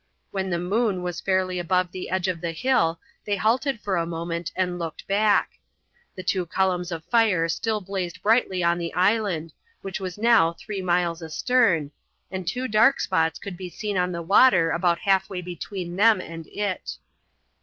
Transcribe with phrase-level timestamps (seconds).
[0.31, 4.05] When the moon was fairly above the edge of the hill they halted for a
[4.07, 5.59] moment and looked back.
[6.15, 9.53] The two columns of fire still blazed brightly on the island,
[9.83, 11.91] which was now three miles astern,
[12.31, 16.47] and two dark spots could be seen on the water about halfway between them and
[16.47, 16.97] it.